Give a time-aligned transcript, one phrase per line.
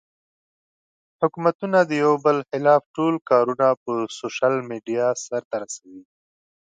[1.21, 6.01] حکومتونه د يو بل خلاف ټول کارونه پۀ سوشل ميډيا سر ته رسوي